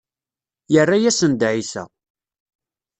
[0.73, 1.83] Yerra-asen-d ɛisa.